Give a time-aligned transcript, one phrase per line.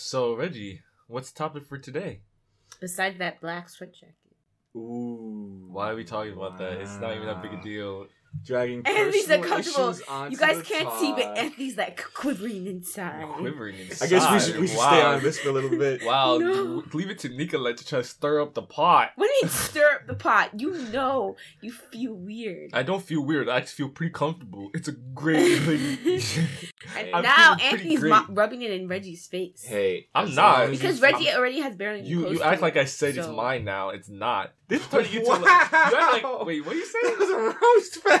[0.00, 2.20] So Reggie, what's the topic for today?
[2.80, 4.14] Besides that black sweat jacket.
[4.76, 5.66] Ooh.
[5.72, 6.74] Why are we talking about that?
[6.74, 8.06] It's not even that big a deal.
[8.44, 9.88] Dragging Anthony's personal uncomfortable.
[9.90, 11.38] issues onto You guys can't see, but.
[11.38, 13.24] Anthony's like quivering inside.
[13.38, 14.04] Quivering inside.
[14.06, 14.90] I guess we should we should wow.
[14.90, 16.02] stay on this for a little bit.
[16.08, 16.84] Wow, No.
[16.92, 19.10] leave it to Nicola to try to stir up the pot.
[19.16, 20.58] What do you mean stir up the pot?
[20.60, 22.70] You know you feel weird.
[22.72, 23.48] I don't feel weird.
[23.48, 24.70] I actually feel pretty comfortable.
[24.74, 25.58] It's a great.
[26.96, 29.64] and I'm now feeling Anthony's mo- rubbing it in Reggie's face.
[29.66, 30.58] Hey, I'm not.
[30.60, 33.26] long as because you- Reggie already has barely You you act like I said it's
[33.28, 33.90] mine now.
[33.90, 34.52] It's not.
[34.68, 35.38] This turn you to Wow.
[35.40, 37.16] like, you act like wait what you That say?
[37.16, 38.17] was a roast fest.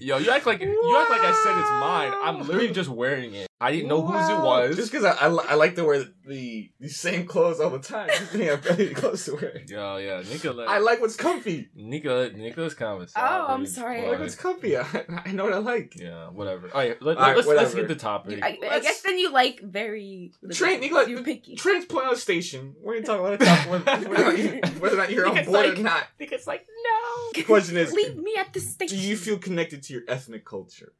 [0.00, 2.12] Yo, you act like you act like I said it's mine.
[2.22, 3.46] I'm literally just wearing it.
[3.60, 4.74] I didn't know whose it was.
[4.74, 8.08] Just because I, I, I like to wear the the same clothes all the time.
[8.18, 9.60] Just being ability clothes to wear.
[9.68, 10.64] Yo, yeah, Nicola.
[10.64, 11.68] I like what's comfy.
[11.76, 12.30] Nicola.
[12.30, 13.10] Nicola's kind of.
[13.16, 14.04] Oh, I'm sorry.
[14.04, 14.76] I like what's comfy.
[14.76, 14.84] I,
[15.26, 15.94] I know what I like.
[15.96, 16.70] Yeah, whatever.
[16.74, 18.40] All right, let, All right, us let's get the topic.
[18.42, 21.54] I, I guess then you like very Train, Nicola, You're picky.
[21.54, 22.74] Train's point out station.
[22.82, 23.44] We're gonna talk about it.
[23.44, 25.82] Talk whether, whether, or not you- whether or not you're on Because, board like- or
[25.82, 26.04] not.
[26.18, 27.01] Because like no.
[27.34, 30.92] The question is, leave me at the do you feel connected to your ethnic culture?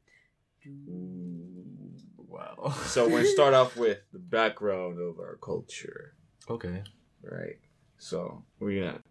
[2.17, 2.73] wow.
[2.85, 6.13] So we're gonna start off with the background of our culture,
[6.49, 6.83] Okay.
[7.21, 7.57] right?
[7.97, 9.01] So we're gonna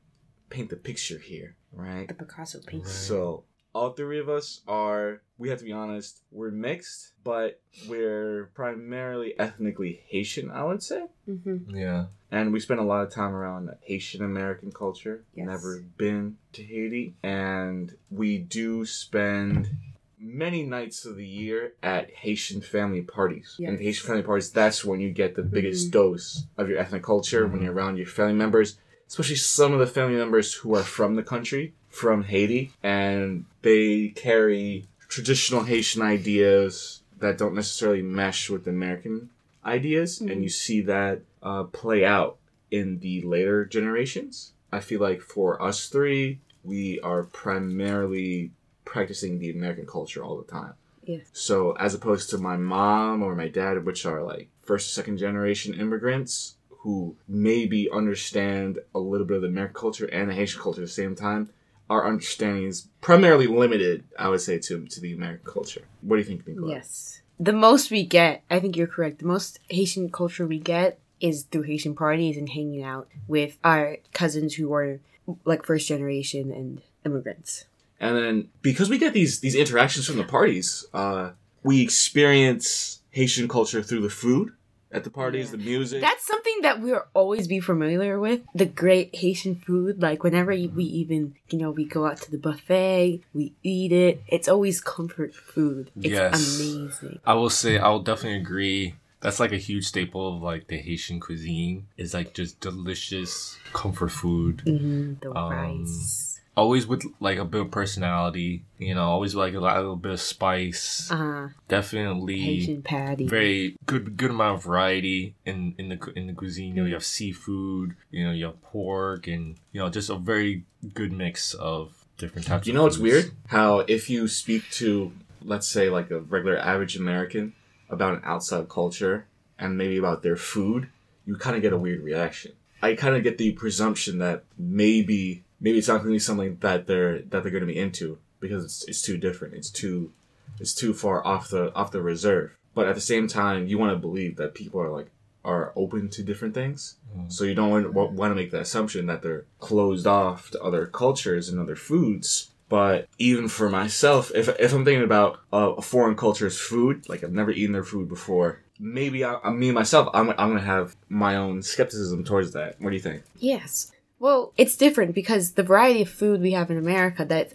[0.50, 2.08] paint the picture here, right?
[2.08, 2.80] the Picasso painting?
[2.86, 2.88] Right.
[2.92, 3.44] So
[3.74, 9.38] all three of us are we have to be honest, we're mixed, but we're primarily
[9.38, 11.06] ethnically Haitian, I would say.
[11.28, 11.74] Mm-hmm.
[11.74, 12.06] Yeah.
[12.30, 15.24] And we spend a lot of time around Haitian American culture.
[15.34, 15.46] Yes.
[15.46, 17.14] Never been to Haiti.
[17.22, 19.70] And we do spend
[20.18, 23.56] many nights of the year at Haitian family parties.
[23.58, 23.70] Yes.
[23.70, 25.92] And Haitian family parties, that's when you get the biggest Mhm.
[25.92, 27.64] dose of your ethnic culture when Mhm.
[27.64, 28.78] you're around your family members,
[29.08, 34.08] especially some of the family members who are from the country, from Haiti, and they
[34.08, 39.28] carry traditional Haitian ideas that don't necessarily mesh with American
[39.64, 40.32] ideas, Mhm.
[40.32, 42.38] and you see that uh, play out
[42.70, 44.52] in the later generations.
[44.72, 48.50] I feel like for us three, we are primarily
[48.84, 50.74] practicing the American culture all the time.
[51.04, 51.26] Yes.
[51.32, 55.18] So as opposed to my mom or my dad, which are like first or second
[55.18, 60.62] generation immigrants who maybe understand a little bit of the American culture and the Haitian
[60.62, 61.50] culture at the same time,
[61.92, 65.82] our understanding is primarily limited, I would say, to to the American culture.
[66.00, 66.72] What do you think, Nicola?
[66.72, 67.20] Yes.
[67.38, 69.18] The most we get, I think you're correct.
[69.18, 73.98] The most Haitian culture we get is through Haitian parties and hanging out with our
[74.12, 75.00] cousins who are
[75.44, 77.66] like first generation and immigrants.
[78.00, 81.30] And then because we get these these interactions from the parties, uh,
[81.62, 84.52] we experience Haitian culture through the food
[84.92, 85.52] at the parties, Yeah.
[85.52, 86.00] the music.
[86.00, 88.42] That's something that we'll always be familiar with.
[88.54, 90.00] The great Haitian food.
[90.02, 94.22] Like whenever we even, you know, we go out to the buffet, we eat it.
[94.28, 95.90] It's always comfort food.
[95.96, 96.34] It's Yes.
[96.34, 97.20] amazing.
[97.24, 98.94] I will say I will definitely agree.
[99.20, 101.86] That's like a huge staple of like the Haitian cuisine.
[101.96, 104.62] Is like just delicious comfort food.
[104.66, 105.52] hmm The Um,
[105.84, 106.31] rice.
[106.54, 108.64] Always with like a bit of personality.
[108.78, 111.10] You know, always like a, little bit of spice.
[111.10, 113.26] Uh, Definitely Haitian patty.
[113.26, 116.76] very good good amount of variety in in the in the cuisine.
[116.76, 117.96] You know, you have seafood.
[118.10, 122.46] You know, you have pork, and you know, just a very good mix of different
[122.46, 122.66] types.
[122.66, 123.32] you of know what's weird?
[123.46, 127.54] How if you speak to, let's say, like a regular average American
[127.88, 129.26] about an outside culture
[129.58, 130.88] and maybe about their food,
[131.24, 132.52] you kind of get a weird reaction.
[132.82, 136.58] I kind of get the presumption that maybe maybe it's not going to be something
[136.60, 139.54] that they're that they're going to be into because it's it's too different.
[139.54, 140.12] It's too
[140.60, 142.54] it's too far off the off the reserve.
[142.74, 145.10] But at the same time, you want to believe that people are like
[145.44, 146.96] are open to different things.
[147.16, 147.32] Mm.
[147.32, 150.86] So you don't want, want to make the assumption that they're closed off to other
[150.86, 152.50] cultures and other foods.
[152.68, 157.22] But even for myself, if, if I'm thinking about uh, a foreign culture's food, like
[157.22, 160.96] I've never eaten their food before, maybe I, I me myself, I'm, I'm gonna have
[161.08, 162.80] my own skepticism towards that.
[162.80, 163.24] What do you think?
[163.36, 163.92] Yes.
[164.22, 167.54] Well, it's different because the variety of food we have in America that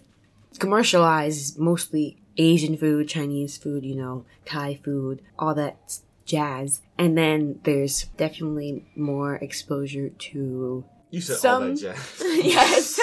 [0.58, 6.82] commercialized is mostly Asian food, Chinese food, you know, Thai food, all that jazz.
[6.98, 12.20] And then there's definitely more exposure to You said all Some- that jazz.
[12.44, 13.00] yes.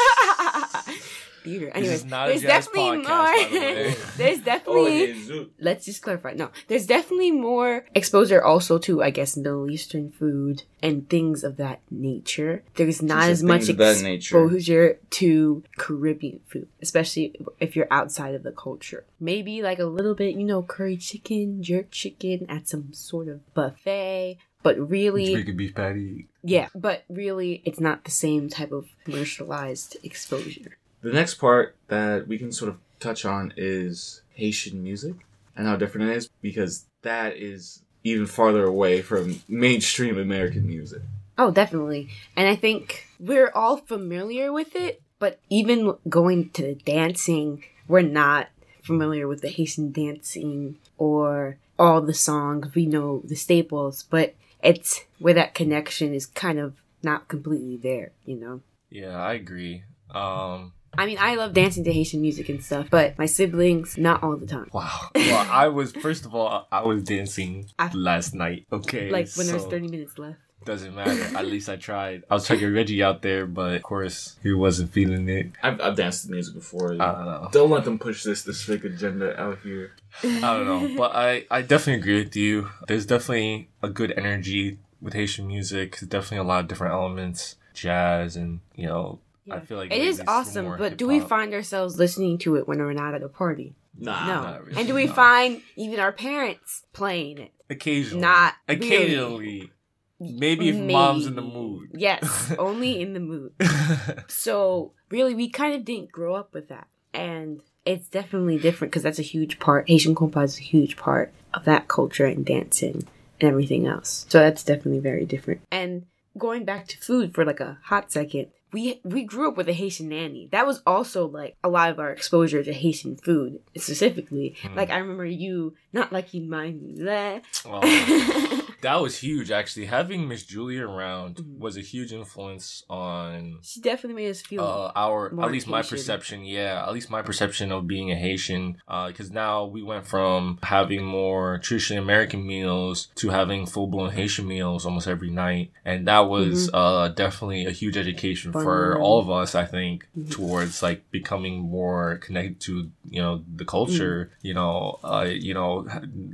[1.45, 1.65] Theater.
[1.67, 3.91] This Anyways, is not a there's jazz definitely podcast, more.
[3.95, 5.47] Oh, there's Oh, definitely Jesus.
[5.59, 6.33] let's just clarify.
[6.33, 11.57] No, there's definitely more exposure also to, I guess, Middle Eastern food and things of
[11.57, 12.63] that nature.
[12.75, 14.43] There's not said as much things of that nature.
[14.43, 19.05] exposure to Caribbean food, especially if you're outside of the culture.
[19.19, 23.41] Maybe like a little bit, you know, curry chicken, jerk chicken at some sort of
[23.53, 24.37] buffet.
[24.63, 26.27] But really, Jamaican beef patty.
[26.41, 30.77] yeah, but really, it's not the same type of commercialized exposure.
[31.05, 35.13] The next part that we can sort of touch on is Haitian music
[35.55, 41.03] and how different it is because that is even farther away from mainstream American music.
[41.37, 42.09] Oh, definitely.
[42.35, 48.01] And I think we're all familiar with it, but even going to the dancing, we're
[48.01, 48.47] not
[48.81, 52.73] familiar with the Haitian dancing or all the songs.
[52.73, 56.73] We know the staples, but it's where that connection is kind of
[57.03, 58.61] not completely there, you know?
[58.89, 59.83] Yeah, I agree.
[60.09, 64.23] Um, I mean, I love dancing to Haitian music and stuff, but my siblings, not
[64.23, 64.69] all the time.
[64.73, 65.09] wow.
[65.15, 68.65] Well, I was first of all, I was dancing I- last night.
[68.71, 70.39] Okay, Like when there's so 30 minutes left.
[70.65, 71.37] doesn't matter.
[71.37, 72.23] At least I tried.
[72.29, 75.51] I was trying to get Reggie out there, but of course he wasn't feeling it.
[75.61, 76.93] I've, I've danced to music before.
[76.93, 77.49] I don't know.
[77.51, 79.91] Don't let them push this this fake agenda out here.
[80.23, 82.69] I don't know, but I, I definitely agree with you.
[82.87, 85.97] There's definitely a good energy with Haitian music.
[85.99, 89.19] There's definitely a lot of different elements, jazz, and you know,
[89.49, 92.55] I feel like it is maybe some awesome, but do we find ourselves listening to
[92.55, 93.75] it when we're not at a party?
[93.97, 94.27] Nah.
[94.27, 94.59] no.
[94.61, 95.13] really, and do we no.
[95.13, 97.51] find even our parents playing it?
[97.69, 98.87] occasionally, Not really.
[98.87, 99.71] occasionally,
[100.19, 101.91] maybe if mom's in the mood.
[101.93, 103.53] Yes, only in the mood.
[104.27, 109.03] So really, we kind of didn't grow up with that, and it's definitely different because
[109.03, 109.87] that's a huge part.
[109.87, 113.07] Haitian compas is a huge part of that culture and dancing
[113.39, 114.25] and everything else.
[114.29, 115.61] So that's definitely very different.
[115.71, 116.05] And
[116.37, 119.73] going back to food for like a hot second, we we grew up with a
[119.73, 120.49] Haitian nanny.
[120.51, 124.57] That was also like a lot of our exposure to Haitian food specifically.
[124.61, 124.75] Hmm.
[124.75, 126.97] Like I remember you not liking mine.
[126.99, 127.41] Bleh.
[127.65, 129.85] Oh, that was huge, actually.
[129.85, 131.59] Having Miss Julia around Mhm.
[131.59, 135.81] was a huge influence on she definitely made us feel uh, our at least my
[135.81, 138.77] perception yeah at least my perception of being a haitian
[139.07, 144.85] because now we went from having more traditionally american meals to having full-blown haitian meals
[144.85, 149.01] almost every night and that was uh, definitely a huge education for Mm-hmm.
[149.01, 150.31] All of us i think Mhm.
[150.31, 152.73] towards like becoming more connected to
[153.15, 154.47] you know the culture Mm-hmm.
[154.47, 155.85] you know uh, you know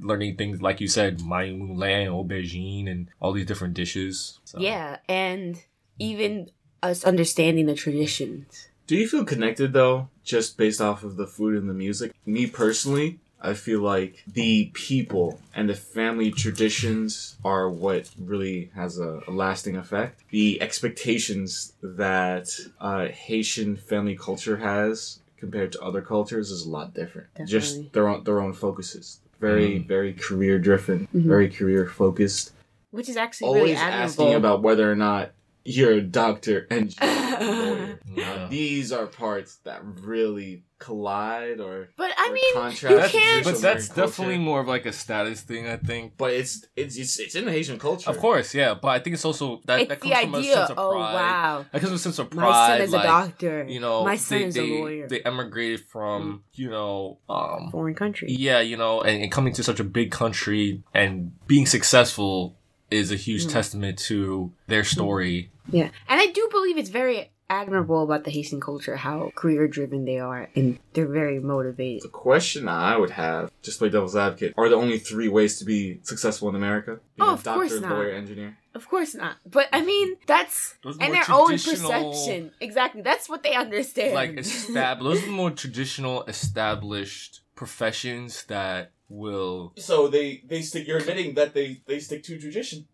[0.10, 4.60] learning things like you said mayi moulen aubergine and all these different dishes so.
[4.60, 5.62] Yeah, and
[6.00, 6.50] even
[6.84, 8.68] us understanding the traditions.
[8.88, 12.14] Do you feel connected though, just based off of the food and the music?
[12.26, 19.00] Me personally, I feel like the people and the family traditions are what really has
[19.00, 20.24] a, a lasting effect.
[20.30, 22.50] The expectations that
[22.80, 27.28] uh, Haitian family culture has compared to other cultures is a lot different.
[27.34, 27.60] Definitely.
[27.60, 29.20] Just their own their own focuses.
[29.42, 29.88] Very Mm.
[29.88, 31.24] very career driven, Mhm.
[31.24, 32.54] very career focused.
[32.92, 34.04] Which is actually Always really admirable.
[34.04, 35.32] asking about whether or not
[35.66, 36.96] you're a doctor, engineer,
[37.46, 38.00] lawyer.
[38.14, 38.48] Yeah.
[38.50, 43.14] These are parts that really collide or, but I or mean, contrast.
[43.14, 44.08] you can't- but that's American culture.
[44.08, 46.18] definitely more of like a status thing, I think.
[46.18, 48.10] But it's it's it's, it's in the Haitian culture.
[48.10, 50.44] Of course, yeah, but I think it's also that, it's that the comes from a
[50.44, 50.84] sense of pride.
[50.84, 52.50] Oh wow, That comes from a sense of pride.
[52.50, 53.66] my son is like, a doctor.
[53.70, 55.08] You know, my son they, is they, a lawyer.
[55.08, 58.32] They emigrated from, you know, um, Foreign country.
[58.32, 62.58] yeah, you know, and, and coming to such a big country and being successful
[62.92, 63.52] is a huge Mm.
[63.52, 65.50] testament to their story.
[65.72, 70.06] Yeah, and I do believe it's very admirable about the Haitian culture how career driven
[70.06, 72.02] they are, and they're very motivated.
[72.04, 75.66] The question I would have, just play devil's advocate, are the only three ways to
[75.66, 77.00] be successful in America?
[77.18, 77.92] Being Oh, a of doctor, course not.
[77.92, 78.58] lawyer, engineer.
[78.74, 82.52] Of course not, but I mean that's Those are and their own perception.
[82.62, 84.14] Exactly, that's what they understand.
[84.14, 90.88] Like established, those are the more traditional, established professions that will So they they stick.
[90.88, 92.88] You're admitting that they they stick to tradition.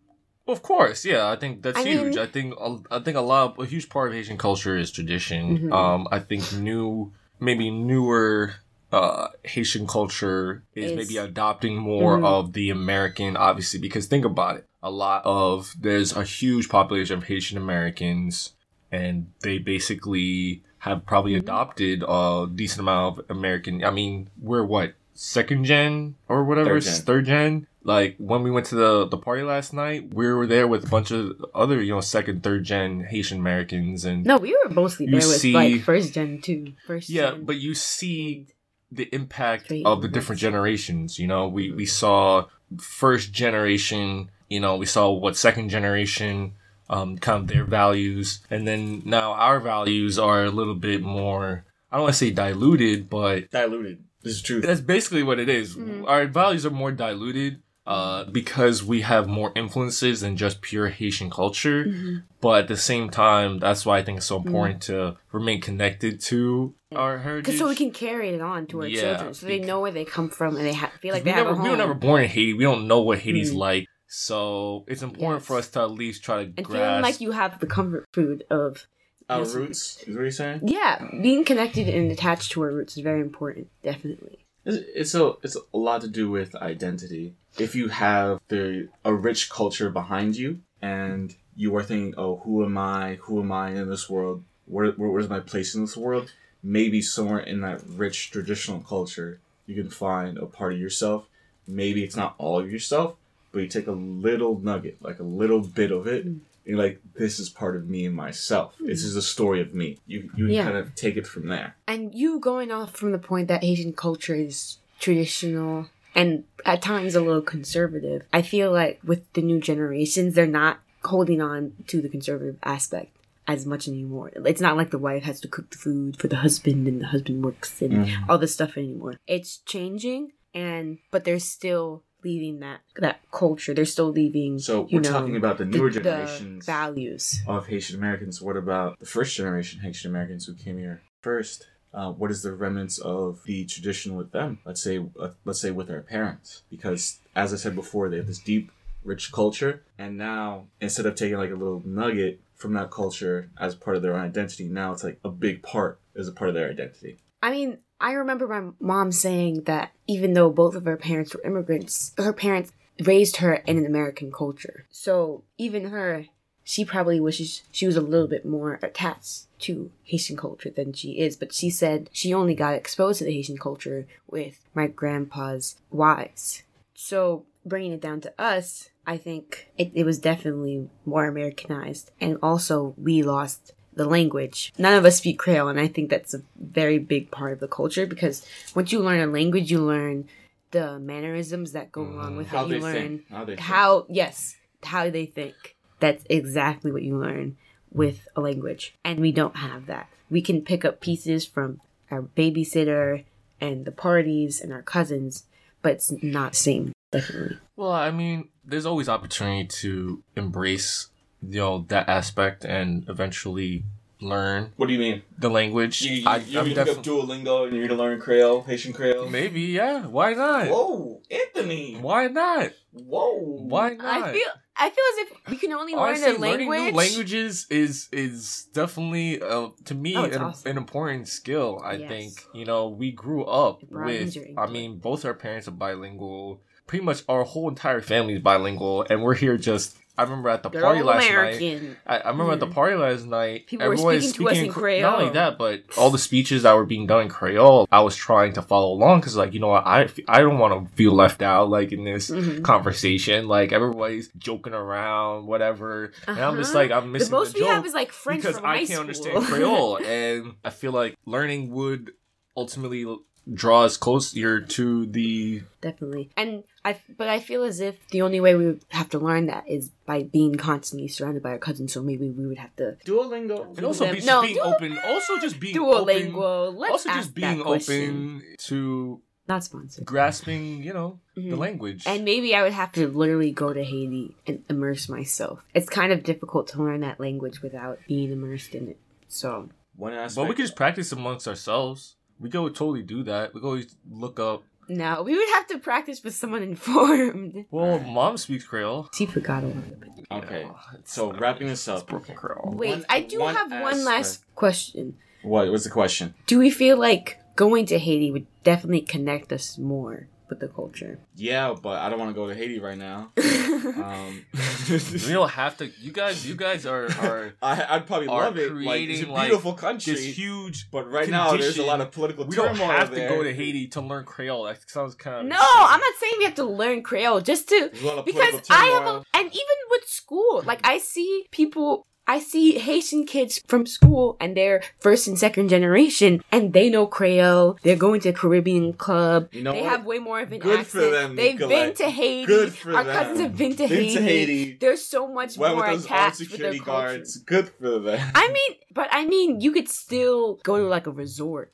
[0.46, 1.28] Of course, yeah.
[1.30, 2.14] I think that's I huge.
[2.16, 2.54] mean- I think
[2.90, 5.42] I think a lot, of, a huge part of Haitian culture is tradition.
[5.58, 5.72] Mhm.
[5.72, 8.54] Um, I think new, maybe newer
[8.90, 12.24] uh Haitian culture is, Is- maybe adopting more Mhm.
[12.24, 14.64] of the American, obviously, because think about it.
[14.82, 18.54] A lot of there's a huge population of Haitian Americans,
[18.90, 21.40] and they basically have probably Mhm.
[21.40, 23.84] adopted a decent amount of American.
[23.84, 26.94] I mean, we're what second gen or whatever, Third gen.
[27.02, 27.66] third gen.
[27.82, 30.88] Like when we went to the the party last night, we were there with a
[30.88, 35.06] bunch of other you know second, third gen Haitian Americans, and no, we were mostly
[35.06, 36.74] You there with like first gen too.
[36.86, 37.44] First yeah, gen.
[37.44, 38.46] but you see
[38.92, 40.14] the impact Straight of the immigrants.
[40.14, 41.18] different generations.
[41.18, 42.46] You know, we we saw
[42.78, 44.30] first generation.
[44.48, 46.54] You know, we saw what second generation.
[46.90, 51.66] Um, kind of their values, and then now our values are a little bit more.
[51.92, 54.04] I don't want to say diluted, but Diluted.
[54.22, 54.60] This is true.
[54.60, 55.76] that's basically what it is.
[55.76, 56.04] Mhm.
[56.06, 61.30] Our values are more diluted uh, because we have more influences than just pure Haitian
[61.30, 61.84] culture.
[61.86, 62.24] Mhm.
[62.42, 64.48] But at the same time, that's why I think it's so Mm-hmm.
[64.48, 67.44] important to remain connected to our heritage.
[67.46, 69.90] Because so we can carry it on to our Yeah, children, so they know where
[69.92, 71.64] they come from and they ha- feel like we they have never, a home.
[71.64, 72.52] we were never born in Haiti.
[72.52, 73.56] We don't know what Haiti's Mm.
[73.56, 73.86] like.
[74.06, 76.82] So it's important for us to at least try to and grasp.
[76.82, 78.86] feeling like you have the comfort food of
[79.28, 79.54] Our Yes.
[79.54, 80.60] roots is what you're saying.
[80.64, 83.68] yeah, being connected and attached to our roots is very important.
[83.82, 84.38] Definitely.
[84.64, 87.34] It's, it's a it's a lot to do with identity.
[87.58, 92.64] If you have the a rich culture behind you and you are thinking, oh, who
[92.64, 93.16] am I?
[93.22, 94.44] Who am I in this world?
[94.66, 96.32] Where, where where's my place in this world?
[96.62, 101.26] Maybe somewhere in that rich traditional culture, you can find a part of yourself.
[101.66, 103.16] Maybe it's not all of yourself,
[103.52, 107.00] but you take a little nugget, like a little bit of it, and you're like,
[107.14, 108.74] this is part of me and myself.
[108.78, 109.98] This is a story of me.
[110.06, 110.64] You you Yeah.
[110.64, 111.76] kind of take it from there.
[111.86, 117.14] And you going off from the point that Haitian culture is traditional and at times
[117.14, 122.02] a little conservative, I feel like with the new generations, they're not holding on to
[122.02, 124.30] the conservative aspect as much anymore.
[124.34, 127.06] It's not like the wife has to cook the food for the husband and the
[127.06, 128.30] husband works and Mm-hmm.
[128.30, 129.14] all this stuff anymore.
[129.26, 133.74] It's changing and but they're still leaving that that culture.
[133.74, 137.40] They're still leaving So we're know, talking about the the- newer the generations values.
[137.46, 138.40] of Haitian Americans.
[138.42, 141.66] What about the first generation Haitian Americans who came here first?
[141.94, 144.58] Uh, what is the remnants of the tradition with them?
[144.66, 148.26] Let's say, uh, let's say with our parents, because as I said before, they have
[148.26, 148.70] this deep,
[149.04, 153.74] rich culture, and now instead of taking like a little nugget from that culture as
[153.74, 156.54] part of their own identity, now it's like a big part as a part of
[156.54, 157.18] their identity.
[157.42, 161.42] I mean, I remember my mom saying that even though both of her parents were
[161.42, 162.72] immigrants, her parents
[163.04, 164.86] raised her in an American culture.
[164.90, 166.26] So even her,
[166.62, 171.18] she probably wishes she was a little bit more attached to Haitian culture than she
[171.18, 171.36] is.
[171.36, 176.62] But she said she only got exposed to the Haitian culture with my grandpa's wives.
[176.94, 182.10] So bringing it down to us, I think it, it was definitely more Americanized.
[182.20, 184.72] And also, we lost the language.
[184.78, 187.68] None of us speak Creole, and I think that's a very big part of the
[187.68, 190.28] culture because once you learn a language, you learn
[190.70, 192.36] the mannerisms that go along mm.
[192.38, 192.68] with How it.
[192.68, 193.28] they You learn think.
[193.30, 193.60] How they think.
[193.60, 195.76] how yes, how they think.
[196.00, 197.56] That's exactly what you learn
[197.92, 200.08] with a language, and we don't have that.
[200.30, 203.24] We can pick up pieces from our babysitter
[203.60, 205.44] and the parties and our cousins,
[205.82, 206.92] but it's not the same.
[207.10, 207.58] Definitely.
[207.74, 211.08] Well, I mean, there's always opportunity to embrace,
[211.42, 213.84] you know, that aspect and eventually
[214.20, 215.22] learn What do you mean?
[215.38, 216.02] the language.
[216.02, 218.92] You, you, I, you're I'm gonna pick up Duolingo and you're gonna learn Creole, Haitian
[218.92, 219.28] Creole.
[219.28, 220.06] maybe, yeah.
[220.06, 220.66] Why not?
[220.68, 221.96] Whoa, Anthony!
[221.96, 222.72] Why not?
[222.92, 223.38] Whoa!
[223.38, 224.22] Why not?
[224.28, 224.48] I feel
[224.80, 226.92] I feel as if we can only Honestly, learn a learning language.
[226.94, 230.70] new languages is is definitely uh, to me Oh, an, awesome.
[230.70, 231.80] an important skill.
[231.84, 232.08] I Yes.
[232.08, 234.36] think you know we grew up with.
[234.56, 236.60] I mean, both our parents are bilingual.
[236.88, 239.96] Pretty much our whole entire family is bilingual, and we're here just.
[240.16, 241.96] I remember at the They're party last night.
[242.04, 243.68] I, I remember at the party last night.
[243.68, 246.18] People were everyone was speaking to us in Cre- Not only that, but all the
[246.18, 249.54] speeches that were being done in Creole, I was trying to follow along because, like,
[249.54, 250.08] you know, what, I
[250.40, 252.64] don't want to feel left out, like in this Mhm.
[252.64, 253.46] conversation.
[253.46, 256.78] Like everybody's joking around, whatever, and I'm just Uh-huh.
[256.80, 259.00] like, I'm missing The most the we have is like French because I can't school.
[259.00, 262.10] understand Creole, and I feel like learning would
[262.56, 263.06] ultimately
[263.52, 266.30] draw us closer to the Definitely.
[266.36, 269.46] And I, but I feel as if the only way we would have to learn
[269.46, 271.92] that is by being constantly surrounded by our cousins.
[271.92, 273.76] So maybe we would have to Duolingo.
[273.76, 274.98] and also be, no, being Duo- open.
[275.06, 276.32] Also, just being open.
[276.32, 276.74] Duolingo.
[276.76, 280.04] Let's Also, ask just being that open to Not sponsored.
[280.04, 281.58] grasping, you know, the Mhm.
[281.58, 282.02] language.
[282.06, 285.60] And maybe I would have to literally go to Haiti and immerse myself.
[285.74, 288.98] It's kind of difficult to learn that language without being immersed in it.
[289.28, 290.36] So One aspect.
[290.36, 292.16] but we could just practice amongst ourselves.
[292.40, 293.52] We could totally do that.
[293.54, 294.62] We could always look up.
[294.88, 297.66] no, we would have to practice with someone informed.
[297.70, 299.08] Well, mom speaks Creole.
[299.14, 300.44] She forgot a lot of.
[300.44, 300.60] Okay.
[300.60, 302.06] You know, it's So wrapping this up.
[302.06, 302.74] broken Creole.
[302.76, 305.16] Wait, One- I do one have one last aspect- question.
[305.42, 305.68] What?
[305.70, 306.34] was the question?
[306.46, 311.18] Do we feel like going to Haiti would definitely connect us more with the culture?
[311.36, 313.32] Yeah, but I don't want to go to Haiti right now.
[313.78, 314.44] Um,
[314.90, 315.90] We don't have to.
[316.00, 318.72] You guys, you guys are are I, I'd probably Are love it.
[318.72, 320.90] Like it's a creating, like, beautiful country, this huge.
[320.90, 323.54] but right now there's a lot of political We turmoil don't have to go to
[323.54, 324.64] Haiti to learn Creole.
[324.64, 327.90] That sounds kind of no, I'm not saying we have to learn Creole just to
[327.92, 332.06] a lot of because I have a, and even with school, like I see people,
[332.28, 337.06] I see Haitian kids from school and they're first and second generation and they know
[337.06, 337.78] Creole.
[337.82, 339.48] They're going to Caribbean club.
[339.50, 339.90] You know they what?
[339.90, 341.04] have way more of an Good accent.
[341.04, 341.96] for them, They've Nicolette.
[341.96, 342.46] been to Haiti.
[342.46, 343.16] Good for Our them.
[343.16, 344.14] cousins have been to Been Haiti.
[344.14, 344.72] to Haiti.
[344.78, 347.38] They're so much Went more with those attached with their guards.
[347.38, 348.30] Good for them.
[348.34, 351.72] I mean, but I mean, you could still go to like a resort.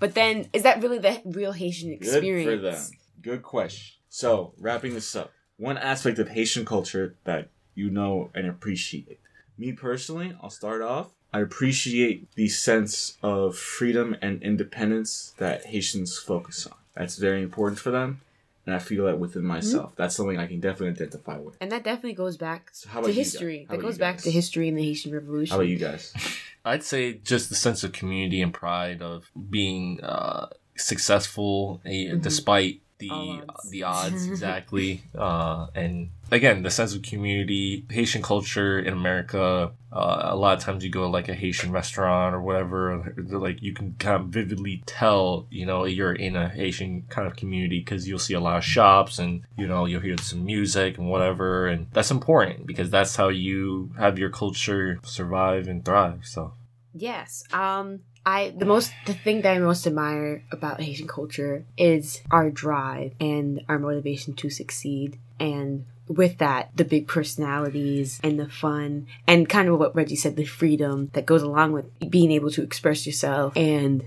[0.00, 2.50] But then, is that really the real Haitian experience?
[2.50, 2.82] Good for them.
[3.22, 3.94] Good question.
[4.10, 9.18] So, wrapping this up, one aspect of Haitian culture that you know and appreciate.
[9.56, 11.10] Me personally, I'll start off.
[11.32, 16.76] I appreciate the sense of freedom and independence that Haitians focus on.
[16.94, 18.20] That's very important for them,
[18.66, 19.94] and I feel that within myself.
[19.96, 21.56] That's something I can definitely identify with.
[21.60, 23.64] And that definitely goes back So how to about you history.
[23.68, 25.50] How That about goes back to history and the Haitian Revolution.
[25.52, 26.14] How about you guys?
[26.64, 30.46] I'd say just the sense of community and pride of being uh,
[30.76, 33.70] successful eh, despite the All odds.
[33.70, 35.02] the odds exactly.
[35.16, 39.72] uh, and again, the sense of community, Haitian culture in America.
[39.92, 43.62] Uh, a lot of times you go to like a Haitian restaurant or whatever, like
[43.62, 47.78] you can kind of vividly tell, you know, you're in a Haitian kind of community
[47.80, 51.08] because you'll see a lot of shops and you know you'll hear some music and
[51.08, 56.20] whatever, and that's important because that's how you have your culture survive and thrive.
[56.24, 56.52] So.
[56.92, 57.42] Yes.
[57.52, 62.50] Um I the most the thing that I most admire about Haitian culture is our
[62.50, 69.06] drive and our motivation to succeed and with that the big personalities and the fun
[69.26, 72.62] and kind of what Reggie said the freedom that goes along with being able to
[72.62, 74.04] express yourself and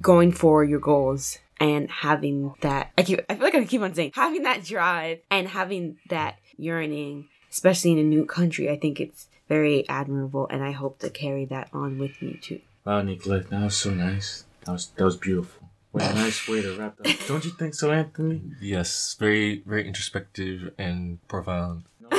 [0.00, 3.94] going for your goals and having that I keep I feel like I keep on
[3.94, 8.98] saying having that drive and having that yearning especially in a new country I think
[8.98, 12.60] it's very admirable and I hope to carry that on with me too.
[12.84, 14.44] Wow, Nicolette, that was so nice.
[14.64, 15.68] That was that was beautiful.
[15.92, 17.06] What a nice way to wrap up.
[17.28, 18.42] Don't you think so, Anthony?
[18.60, 21.84] Yes, very very introspective and profound.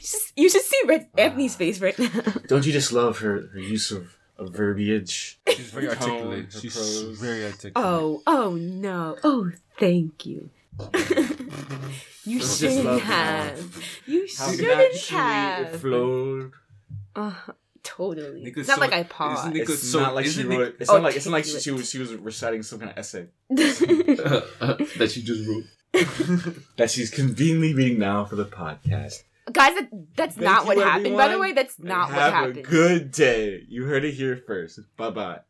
[0.00, 2.08] Just, you should see Red Anthony's face right now.
[2.46, 5.38] Don't you just love her, her use of, of verbiage?
[5.48, 6.52] She's very Her tone, articulate.
[6.52, 7.18] She's prose.
[7.20, 7.74] very articulate.
[7.76, 9.16] Oh, oh no.
[9.22, 10.50] Oh, thank you.
[12.24, 13.84] you shouldn't love have.
[14.06, 15.74] You How shouldn't naturally have.
[15.74, 16.52] it flowed.
[17.14, 17.32] Uh,
[17.82, 18.42] totally.
[18.42, 19.54] Nico's It's not so- like I paused.
[19.56, 20.76] it- It's so- not like she isn't it- wrote.
[20.80, 22.90] It's not Oh, like it's not like she, she was she was reciting some kind
[22.90, 25.64] of essay that she just wrote.
[26.76, 29.22] that she's conveniently reading now for the podcast.
[29.52, 31.16] Guys, that, that's Thank not you, what happened.
[31.16, 32.58] By the way, that's And not what have happened.
[32.58, 33.64] a good day.
[33.68, 34.78] You heard it here first.
[34.96, 35.40] Bye bye.